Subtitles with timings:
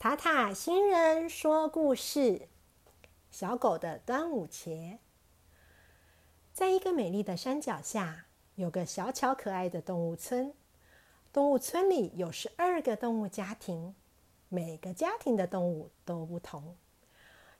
[0.00, 2.46] 塔塔星人说故事：
[3.32, 5.00] 小狗的端午节。
[6.52, 10.54] 在一个美丽的山脚下，有个小巧可爱的动物村。
[11.32, 13.96] 动物村里有十二个动物家庭，
[14.48, 16.76] 每个家庭的动物都不同。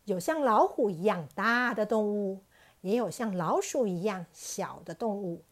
[0.04, 2.44] 有像老虎一样大的动物，
[2.82, 5.42] 也有像老鼠一样小的动物。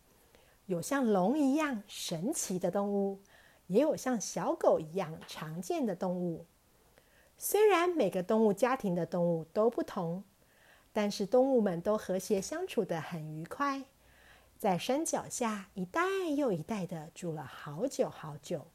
[0.67, 3.21] 有像龙一样神奇的动物，
[3.67, 6.47] 也有像小狗一样常见的动物。
[7.39, 10.25] 虽然每个动物家庭的动物都不同，
[10.93, 13.85] 但是动物们都和谐相处的很愉快，
[14.59, 16.03] 在山脚下一代
[16.35, 18.67] 又一代的住了好久好久。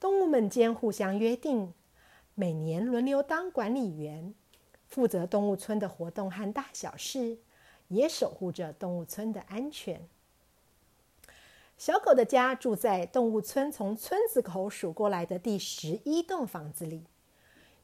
[0.00, 1.74] 动物们间互相约定，
[2.34, 4.34] 每年轮流当管理员，
[4.86, 7.38] 负责动物村的活动和大小事，
[7.88, 10.08] 也守护着动物村的安全。
[11.76, 17.04] 小狗的家住在动物村从村子口数过来的第十一栋房子里。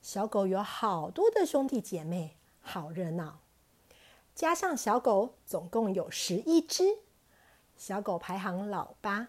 [0.02, 3.38] 小狗有好多的兄弟姐妹，好热闹。
[4.34, 6.98] 加上小狗，总共有十一只。
[7.76, 9.28] 小狗排行老八。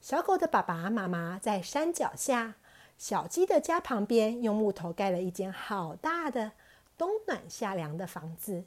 [0.00, 2.54] 小狗的爸爸妈妈在山脚下，
[2.96, 6.52] 小鸡的家旁边，用木头盖了一间好大的
[6.96, 8.64] 冬暖夏凉的房子，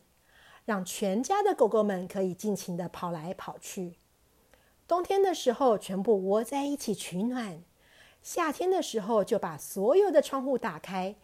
[0.63, 3.95] 让全家的狗狗们可以尽情的跑来跑去。
[4.87, 7.63] 冬天的时候，全部窝在一起取暖；
[8.27, 11.15] 夏天的时候，就把所有的窗户打开，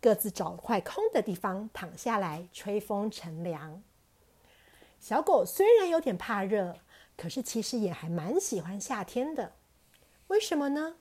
[0.00, 3.82] 各自找块空的地方躺下来吹风乘凉。
[4.98, 6.78] 小狗虽然有点怕热，
[7.14, 9.52] 可是其实也还蛮喜欢夏天的。
[10.28, 10.96] 为什么呢？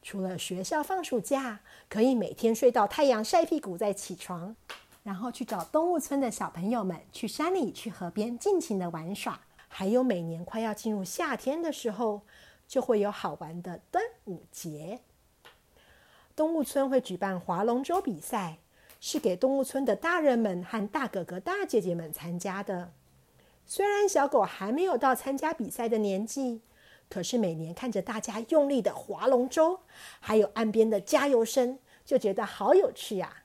[0.00, 1.60] 除了学校放暑假，
[1.90, 4.56] 可以每天睡到太阳晒屁股再起床，
[5.02, 9.38] 然后去找动物村的小朋友们去山里、去河边尽情的玩耍。
[9.68, 12.22] 还有每年快要进入夏天的时候，
[12.66, 15.00] 就会有好玩的灯五节。
[16.36, 18.58] 动物村会举办划龙舟比赛，
[19.00, 22.92] 是给动物村的大人们和大哥哥大姐姐们参加的。
[23.64, 26.60] 虽然小狗还没有到参加比赛的年纪，
[27.08, 29.80] 可是每年看着大家用力的划龙舟，
[30.20, 33.44] 还有岸边的加油声，就觉得好有趣呀。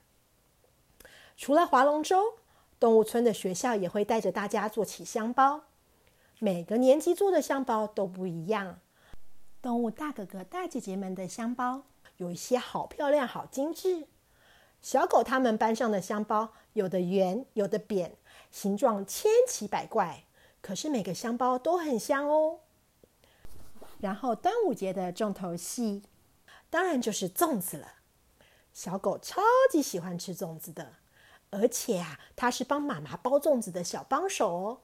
[1.36, 2.34] 除了划龙舟，
[2.78, 5.62] 动物村的学校也会带着大家做起香包。
[6.38, 8.80] 每个年级做的香包都不一样。
[9.62, 11.84] 动物大哥哥、大姐姐们的香包
[12.16, 14.08] 有一些好漂亮、好精致。
[14.80, 18.16] 小狗他们班上的香包有的圆，有的扁，
[18.50, 20.24] 形状千奇百怪。
[20.60, 22.58] 可是每个香包都很香哦。
[24.00, 26.02] 然后端午节的重头戏，
[26.68, 27.86] 当然就是粽子了。
[28.72, 29.40] 小狗超
[29.70, 30.94] 级喜欢吃粽子的，
[31.50, 34.80] 而且啊，它是帮妈妈包粽子的小帮手哦。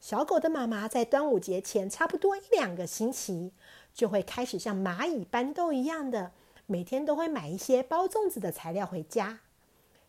[0.00, 3.52] 小狗的妈妈在端午节前差不多一两个星期，
[3.92, 6.32] 就会开始像蚂蚁搬豆一样的，
[6.66, 9.40] 每天都会买一些包粽子的材料回家。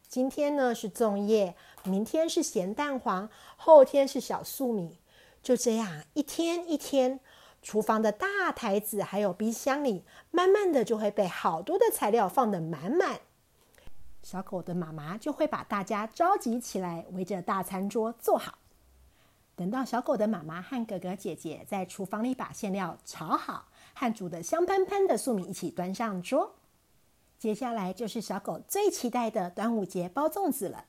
[0.08, 5.00] 今天呢是粽叶，明天是咸蛋黄，后天是小粟米。
[5.42, 7.20] 就这样一天一天，
[7.62, 13.20] 厨房的大台子还有冰箱里，慢慢的就会被好多的材料放得满满。
[14.22, 18.58] 小狗的妈妈就会把大家召集起来，围着大餐桌坐好。
[19.58, 26.54] 等到小狗的妈妈和哥哥姐姐在厨房里把馅料炒好，和煮的香喷喷的粟米一起端上桌，
[27.40, 30.86] 接下来就是小狗最期待的端午节包粽子了。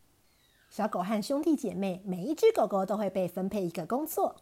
[0.68, 4.36] 小狗和兄弟姐妹每一只狗狗都会被分配一个工作，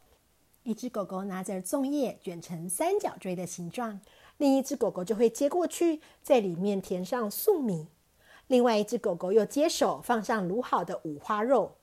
[0.64, 4.00] 一只狗狗拿着粽叶卷成三角锥的形状，
[4.38, 7.86] 另一只狗狗就会接过去，在里面填上粟米，
[8.48, 11.76] 另外一只狗狗又接手放上卤好的五花肉。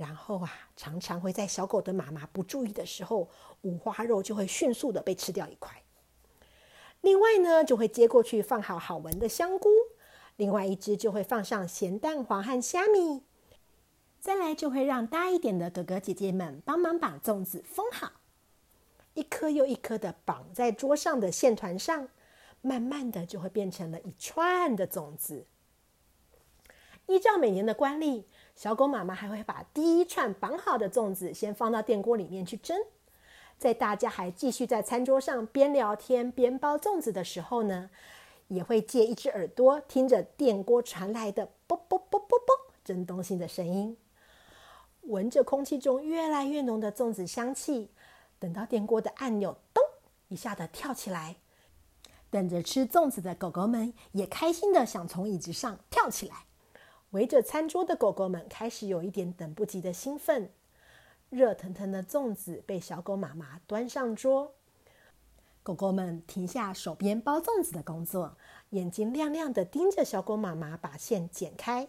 [0.00, 3.28] 然后啊，常常会在小狗的妈妈不注意的时候，
[3.60, 5.82] 五花肉就会迅速的被吃掉一块。
[7.02, 9.68] 另外呢，就会接过去放好好闻的香菇，
[10.36, 13.24] 另外一只就会放上咸蛋黄和虾米。
[14.18, 18.12] 再来就会让大一点的哥哥姐姐们帮忙把粽子封好，
[19.12, 22.08] 一颗又一颗的绑在桌上的线团上，
[22.62, 25.46] 慢慢的就会变成了一串的粽子。
[27.04, 28.26] 依照每年的惯例。
[28.60, 32.76] 小狗妈妈还会把第一串绑好的粽子先放到电锅里面去蒸，
[33.56, 37.88] 在大家还继续在餐桌上边聊天边包粽子的时候呢，
[38.48, 42.54] 也会借一只耳朵听着电锅传来的啵啵啵啵啵
[42.84, 43.96] 蒸东西的声音，
[45.04, 47.88] 闻着空气中越来越浓的粽子香气，
[48.38, 49.82] 等到电锅的按钮咚
[50.28, 51.36] 一下的跳起来，
[52.28, 56.44] 等着吃粽子的狗狗们也开心的想从椅子上跳起来。
[57.10, 60.50] 围着餐桌的狗狗们开始有一点等不及的兴奋。
[61.28, 64.54] 热腾腾的粽子被小狗妈妈端上桌，
[65.62, 68.36] 狗狗们停下手边包粽子的工作，
[68.70, 71.88] 眼睛亮亮的盯着小狗妈妈把线剪开，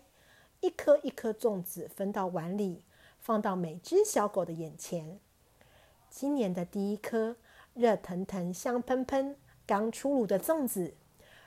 [0.60, 2.86] 一颗一颗粽子分到碗里，
[3.20, 5.20] 放到每只小狗的眼前。
[6.10, 7.38] 今年的第一颗
[7.74, 10.96] 热腾腾、香喷喷、刚出炉的粽子，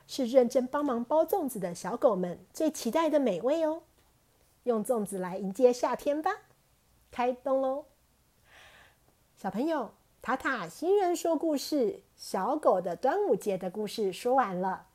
[0.06, 3.82] 是认真帮忙包粽子的小狗们最期待的美味哦。
[4.64, 6.30] 用粽子来迎接夏天吧！
[7.10, 7.84] 开动喽！
[9.36, 9.92] 小朋友，
[10.22, 14.86] 塔塔新人说故事，小狗的端午节的故事说完了，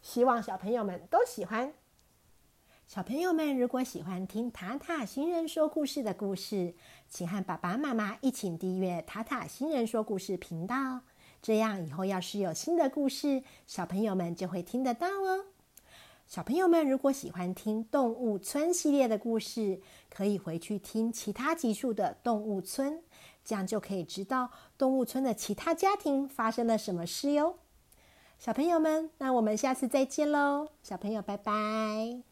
[0.00, 1.74] 希望小朋友们都喜欢。
[2.86, 6.74] 小朋友们如果喜欢听塔塔新人说故事的故事，
[7.08, 11.02] 请和爸爸妈妈一起订阅塔塔新人说故事频道，
[11.42, 15.46] 这样以后要是有新的故事，小朋友们就会听得到哦。
[16.26, 23.02] 小朋友们如果喜欢听动物村系列的故事，可以回去听其他集数的动物村，
[23.44, 27.56] 这样就可以知道动物村的其他家庭发生了什么事哟。
[28.38, 30.68] 小朋友们，那我们下次再见喽！
[30.82, 32.29] 小朋友，拜拜。